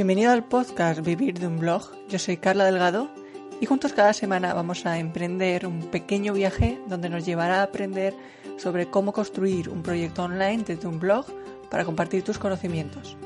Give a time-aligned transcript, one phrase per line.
[0.00, 1.82] Bienvenido al podcast Vivir de un blog.
[2.08, 3.10] Yo soy Carla Delgado
[3.60, 8.14] y juntos cada semana vamos a emprender un pequeño viaje donde nos llevará a aprender
[8.56, 11.26] sobre cómo construir un proyecto online desde un blog
[11.70, 13.18] para compartir tus conocimientos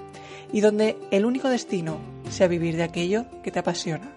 [0.52, 4.10] y donde el único destino sea vivir de aquello que te apasiona.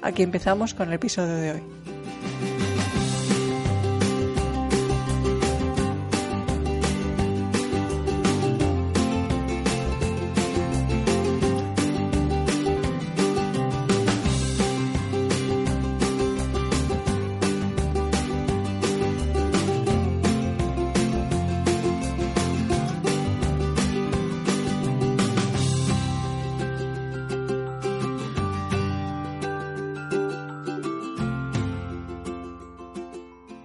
[0.00, 1.93] Aquí empezamos con el episodio de hoy.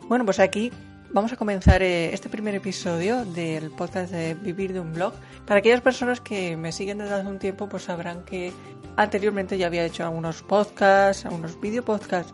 [0.09, 0.71] Bueno, pues aquí
[1.11, 5.13] vamos a comenzar eh, este primer episodio del podcast de Vivir de un blog.
[5.45, 8.51] Para aquellas personas que me siguen desde hace un tiempo, pues sabrán que
[8.95, 12.33] anteriormente ya había hecho algunos podcasts, algunos video podcasts.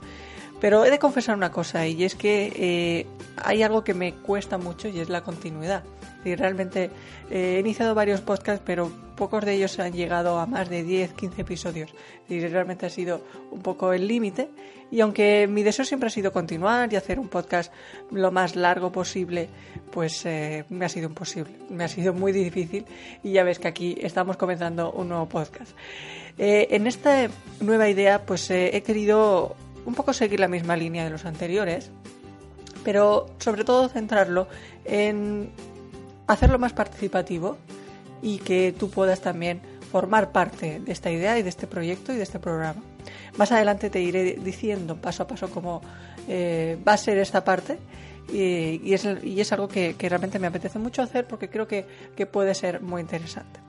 [0.62, 4.58] Pero he de confesar una cosa y es que eh, hay algo que me cuesta
[4.58, 5.84] mucho y es la continuidad.
[6.24, 6.90] Y realmente
[7.30, 11.14] eh, he iniciado varios podcasts, pero pocos de ellos han llegado a más de 10,
[11.14, 11.94] 15 episodios.
[12.30, 14.50] Y realmente ha sido un poco el límite.
[14.90, 17.72] Y aunque mi deseo siempre ha sido continuar y hacer un podcast
[18.10, 19.50] lo más largo posible,
[19.92, 21.54] pues eh, me ha sido imposible.
[21.70, 22.86] Me ha sido muy difícil.
[23.24, 25.76] Y ya ves que aquí estamos comenzando un nuevo podcast.
[26.38, 27.30] En esta
[27.62, 31.92] nueva idea, pues he querido un poco seguir la misma línea de los anteriores,
[32.84, 34.48] pero sobre todo centrarlo
[34.84, 35.50] en
[36.28, 37.58] hacerlo más participativo
[38.22, 42.18] y que tú puedas también formar parte de esta idea y de este proyecto y
[42.18, 42.82] de este programa.
[43.38, 45.82] Más adelante te iré diciendo paso a paso cómo
[46.28, 47.78] eh, va a ser esta parte
[48.32, 52.82] y, es, algo que, realmente me apetece mucho hacer porque creo que, que puede ser
[52.82, 53.60] muy interesante.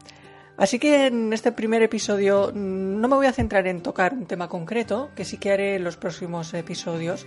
[0.56, 4.26] Así que en este primer episodio mm, no me voy a centrar en tocar un
[4.26, 7.26] tema concreto, que sí que haré en los próximos episodios,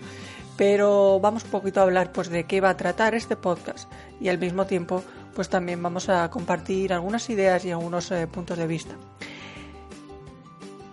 [0.57, 4.29] pero vamos un poquito a hablar pues de qué va a tratar este podcast y
[4.29, 5.03] al mismo tiempo
[5.35, 8.95] pues también vamos a compartir algunas ideas y algunos eh, puntos de vista.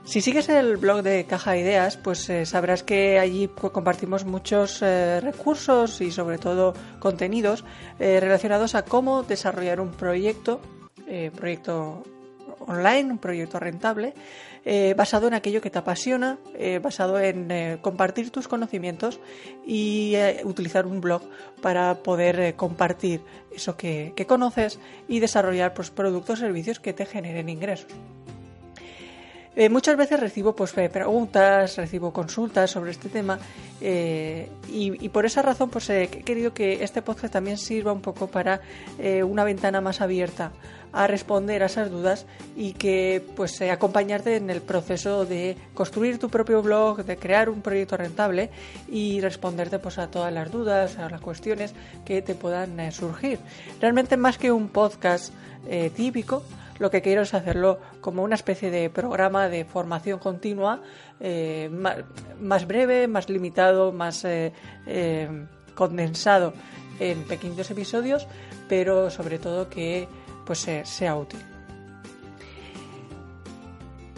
[0.04, 5.20] Si sigues el blog de Caja Ideas, pues eh, sabrás que allí compartimos muchos eh,
[5.20, 7.64] recursos y sobre todo contenidos
[7.98, 10.60] relacionados a cómo desarrollar un proyecto,
[11.34, 12.04] proyecto
[12.60, 14.14] online, un proyecto rentable,
[14.64, 19.20] eh, basado en aquello que te apasiona, eh, basado en eh, compartir tus conocimientos
[19.64, 21.22] y utilizar un blog
[21.62, 23.20] para poder compartir
[23.54, 27.92] eso que, conoces y desarrollar pues, productos o servicios que te generen ingresos.
[29.70, 33.38] Muchas veces recibo pues, preguntas, recibo consultas sobre este tema
[33.80, 38.26] y, y, por esa razón pues, he querido que este podcast también sirva un poco
[38.26, 38.60] para
[39.24, 40.52] una ventana más abierta
[40.96, 42.24] a responder a esas dudas
[42.56, 47.50] y que pues eh, acompañarte en el proceso de construir tu propio blog, de crear
[47.50, 48.50] un proyecto rentable
[48.88, 51.74] y responderte pues a todas las dudas, a las cuestiones
[52.06, 53.38] que te puedan eh, surgir.
[53.78, 55.34] Realmente más que un podcast
[55.68, 56.42] eh, típico,
[56.78, 60.82] lo que quiero es hacerlo como una especie de programa de formación continua,
[62.40, 64.26] más, breve, más limitado, más
[65.74, 66.52] condensado
[66.98, 68.26] en pequeños episodios,
[68.68, 70.08] pero sobre todo que
[70.44, 71.40] pues sea útil.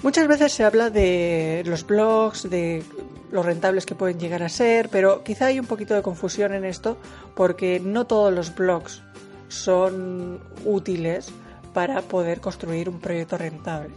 [0.02, 2.84] Muchas veces se habla de los blogs, de
[3.32, 6.64] los rentables que pueden llegar a ser, pero quizá hay un poquito de confusión en
[6.64, 6.96] esto
[7.34, 9.02] porque no todos los blogs
[9.48, 11.32] son útiles
[11.78, 13.90] para poder construir un proyecto rentable.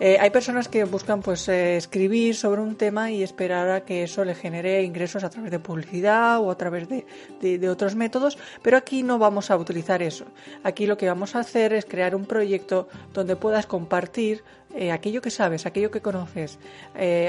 [0.00, 4.04] Eh, hay personas que buscan pues eh, escribir sobre un tema y esperar a que
[4.04, 8.78] eso le genere ingresos a través de publicidad o a través de, otros métodos, pero
[8.78, 10.24] aquí no vamos a utilizar eso.
[10.64, 14.42] Aquí lo que vamos a hacer es crear un proyecto donde puedas compartir
[14.74, 16.58] eh, aquello que sabes, aquello que conoces,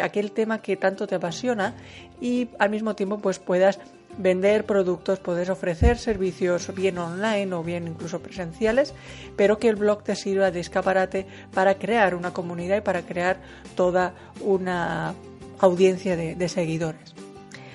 [0.02, 1.76] aquel tema que tanto te apasiona
[2.22, 3.82] y al mismo tiempo pues puedas
[4.18, 8.94] vender productos, poder ofrecer servicios bien online o bien incluso presenciales,
[9.36, 13.38] pero que el blog te sirva de escaparate para crear una comunidad y para crear
[13.76, 15.14] toda una
[15.60, 17.14] audiencia de, seguidores.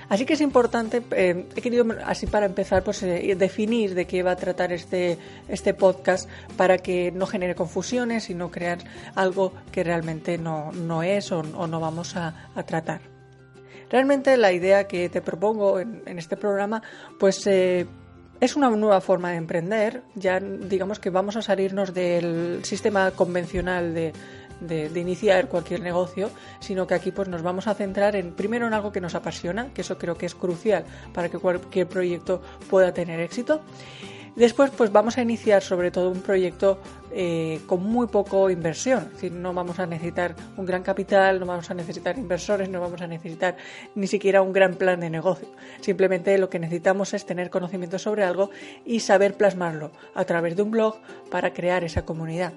[0.09, 4.23] Así que es importante, eh, he querido así para empezar, pues eh, definir de qué
[4.23, 6.27] va a tratar este, este podcast
[6.57, 8.79] para que no genere confusiones y no crear
[9.13, 12.33] algo que realmente no, no es o, no vamos a
[12.65, 13.18] tratar.
[13.89, 16.81] Realmente la idea que te propongo en, este programa,
[17.19, 17.87] pues eh,
[18.39, 20.03] es una nueva forma de emprender.
[20.15, 24.13] Ya digamos que vamos a salirnos del sistema convencional de,
[24.95, 28.91] iniciar cualquier negocio, sino que aquí pues nos vamos a centrar en primero en algo
[28.91, 30.83] que nos apasiona, que eso creo que es crucial
[31.13, 33.61] para que cualquier proyecto pueda tener éxito.
[34.35, 36.79] Después, pues vamos a iniciar sobre todo un proyecto
[37.11, 39.05] eh, con muy poco inversión.
[39.07, 42.79] Es decir, no vamos a necesitar un gran capital, no vamos a necesitar inversores, no
[42.79, 43.57] vamos a necesitar
[43.95, 45.47] ni siquiera un gran plan de negocio.
[45.81, 48.51] Simplemente lo que necesitamos es tener conocimiento sobre algo
[48.85, 50.99] y saber plasmarlo a través de un blog
[51.29, 52.53] para crear esa comunidad.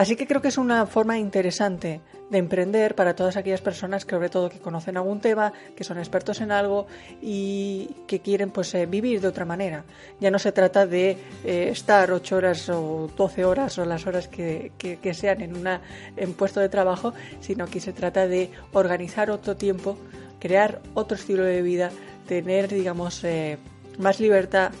[0.00, 2.00] Así que creo que es una forma interesante
[2.30, 5.98] de emprender para todas aquellas personas que sobre todo que conocen algún tema, que son
[5.98, 6.86] expertos en algo
[7.20, 9.84] y que quieren pues eh, vivir de otra manera.
[10.18, 14.26] Ya no se trata de eh, estar ocho horas o doce horas o las horas
[14.26, 14.72] que,
[15.12, 15.82] sean en una
[16.16, 19.98] en puesto de trabajo, sino que se trata de organizar otro tiempo,
[20.38, 21.90] crear otro estilo de vida,
[22.26, 23.58] tener digamos eh,
[23.98, 24.72] más libertad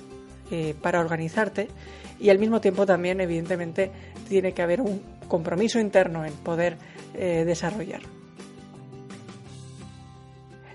[0.80, 1.68] para organizarte
[2.18, 3.90] y al mismo tiempo también evidentemente
[4.30, 6.76] tiene que haber un compromiso interno en poder
[7.14, 8.00] eh, desarrollar.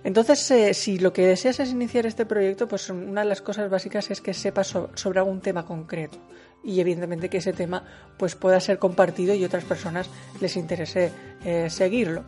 [0.04, 3.69] Entonces, eh, si lo que deseas es iniciar este proyecto, pues una de las cosas
[3.72, 6.18] básicas es que sepas sobre algún tema concreto
[6.63, 7.84] y evidentemente que ese tema
[8.18, 10.10] pues pueda ser compartido y otras personas
[10.42, 11.12] les interese
[11.46, 12.24] eh, seguirlo.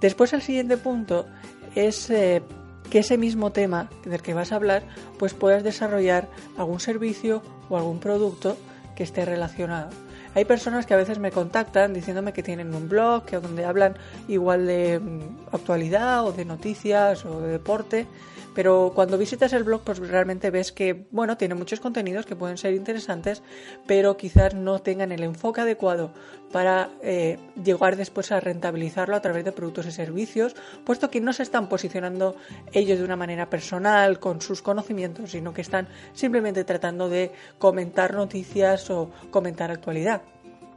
[0.00, 1.26] Después el siguiente punto
[1.74, 4.82] es que ese mismo tema del que vas a hablar
[5.18, 8.56] pues puedas desarrollar algún servicio o algún producto
[8.96, 9.90] que esté relacionado.
[10.34, 13.96] Hay personas que a veces me contactan diciéndome que tienen un blog, que donde hablan
[14.28, 18.06] igual de mm, actualidad o de noticias o de deporte,
[18.54, 22.58] pero cuando visitas el blog pues realmente ves que bueno tiene muchos contenidos que pueden
[22.58, 23.42] ser interesantes
[23.86, 26.12] pero quizás no tengan el enfoque adecuado
[26.52, 31.32] para eh, llegar después a rentabilizarlo a través de productos y servicios puesto que no
[31.32, 32.36] se están posicionando
[32.72, 38.14] ellos de una manera personal con sus conocimientos sino que están simplemente tratando de comentar
[38.14, 40.22] noticias o comentar actualidad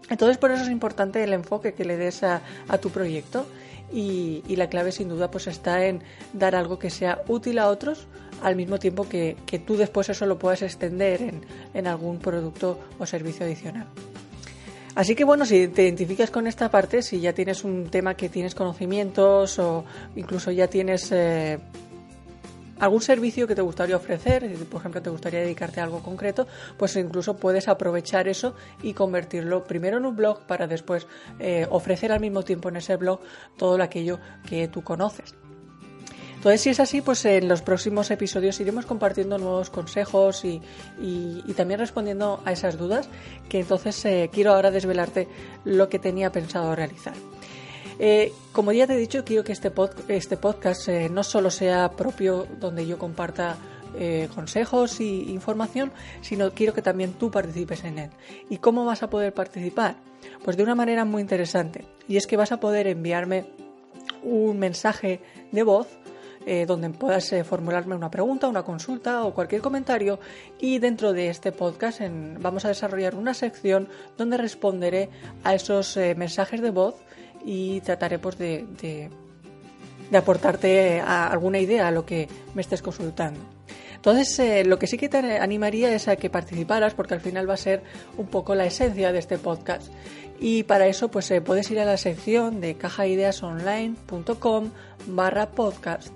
[0.09, 2.41] entonces por eso es importante el enfoque que le des a,
[2.81, 3.45] tu proyecto
[3.91, 6.01] y, la clave sin duda pues está en
[6.33, 8.07] dar algo que sea útil a otros
[8.41, 9.35] al mismo tiempo que,
[9.65, 11.41] tú después eso lo puedas extender en,
[11.73, 13.87] en, algún producto o servicio adicional.
[14.95, 18.29] Así que bueno, si te identificas con esta parte, si ya tienes un tema que
[18.29, 19.85] tienes conocimientos o
[20.15, 21.57] incluso ya tienes eh,
[22.79, 26.47] algún servicio que te gustaría ofrecer, por ejemplo, te gustaría dedicarte a algo concreto,
[26.77, 31.07] pues incluso puedes aprovechar eso y convertirlo primero en un blog para después
[31.39, 33.19] eh, ofrecer al mismo tiempo en ese blog
[33.57, 35.35] todo aquello que tú conoces.
[36.43, 40.61] Entonces, si es así, pues en los próximos episodios iremos compartiendo nuevos consejos y,
[41.55, 43.07] también respondiendo a esas dudas,
[43.47, 45.29] que entonces eh, quiero ahora desvelarte
[45.63, 47.13] lo que tenía pensado realizar.
[47.99, 49.71] Eh, como ya te he dicho, quiero que este,
[50.07, 53.57] este podcast eh, no solo sea propio donde yo comparta
[53.97, 55.91] eh, consejos y información,
[56.21, 58.09] sino quiero que también tú participes en él.
[58.49, 59.95] ¿Y cómo vas a poder participar?
[60.43, 61.85] Pues de una manera muy interesante.
[62.07, 63.45] Y es que vas a poder enviarme
[64.23, 65.87] un mensaje de voz
[66.67, 70.19] donde puedas formularme una pregunta, una consulta o cualquier comentario
[70.59, 72.01] y dentro de este podcast
[72.39, 73.87] vamos a desarrollar una sección
[74.17, 75.09] donde responderé
[75.45, 76.95] a esos mensajes de voz
[77.43, 79.09] y trataré pues, de, de,
[80.17, 83.39] aportarte alguna idea a lo que me estés consultando.
[83.95, 87.49] Entonces, eh, lo que sí que te animaría es a que participaras, porque al final
[87.49, 87.83] va a ser
[88.17, 89.87] un poco la esencia de este podcast.
[90.41, 94.71] Y para eso, pues eh, puedes ir a la sección de cajaideasonline.com
[95.07, 96.09] barra podcast.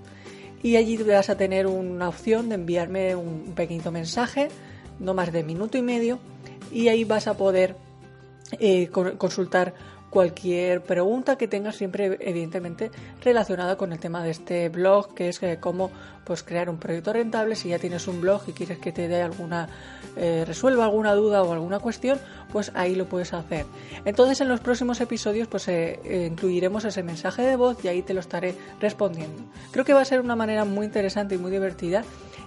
[0.62, 4.48] Y allí vas a tener una opción de enviarme un pequeño mensaje,
[4.98, 6.18] no más de minuto y medio,
[6.70, 7.76] y ahí vas a poder
[8.60, 9.72] eh, consultar
[10.10, 12.90] cualquier pregunta que tengas siempre evidentemente
[13.22, 15.90] relacionada con el tema de este blog que es eh, cómo
[16.24, 17.56] pues crear un proyecto rentable.
[17.56, 19.68] Si ya tienes un blog y quieres que te dé alguna
[20.16, 22.18] eh, resuelva alguna duda o alguna cuestión
[22.52, 23.66] pues ahí lo puedes hacer.
[24.04, 28.14] Entonces en los próximos episodios pues eh, incluiremos ese mensaje de voz y ahí te
[28.14, 29.42] lo estaré respondiendo.
[29.70, 32.04] Creo que va a ser una manera muy interesante y muy divertida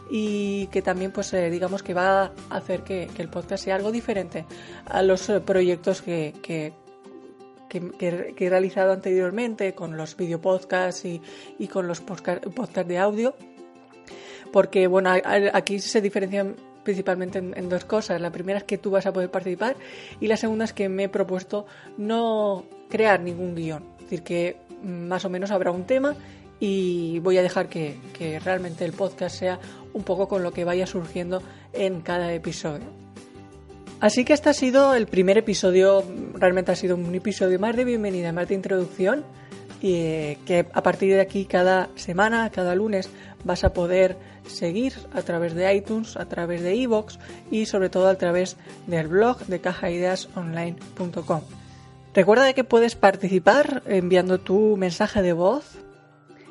[0.10, 4.46] y que también pues digamos que va a hacer que, el podcast sea algo diferente
[4.86, 6.74] a los proyectos que,
[7.72, 11.22] que, he realizado anteriormente con los videopodcasts y,
[11.58, 13.34] y con los podcasts de audio.
[14.52, 15.12] Porque, bueno,
[15.54, 18.20] aquí se diferencian principalmente en, dos cosas.
[18.20, 19.78] La primera es que tú vas a poder participar
[20.20, 21.66] y la segunda es que me he propuesto
[21.98, 23.84] no crear ningún guion.
[23.96, 26.16] Es decir, que más o menos habrá un tema
[26.60, 29.60] y voy a dejar que, que realmente el podcast sea
[29.94, 33.01] un poco con lo que vaya surgiendo en cada episodio.
[34.02, 36.04] Así que este ha sido el primer episodio,
[36.34, 39.24] realmente ha sido un episodio más de bienvenida, más de introducción,
[39.80, 43.12] y eh, que a partir de aquí cada semana, cada lunes,
[43.44, 44.18] vas a poder
[44.48, 47.20] seguir a través de iTunes, a través de iVoox
[47.52, 51.42] y sobre todo a través del blog de cajaideasonline.com.
[52.16, 55.78] Recuerda que puedes participar enviando tu mensaje de voz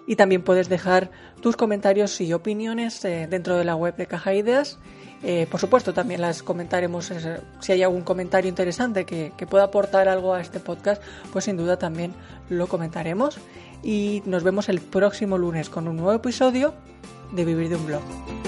[0.06, 4.34] y también puedes dejar tus comentarios y opiniones eh, dentro de la web de Caja
[4.34, 4.78] Ideas.
[5.22, 7.12] Eh, por supuesto, también las comentaremos.
[7.60, 11.02] si hay algún comentario interesante que, que pueda aportar algo a este podcast,
[11.32, 12.14] pues sin duda también
[12.48, 13.38] lo comentaremos.
[13.82, 16.74] Y nos vemos el próximo lunes con un nuevo episodio
[17.32, 18.39] de Vivir de un Blog.